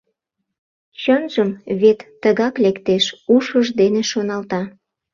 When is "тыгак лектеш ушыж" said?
2.21-3.67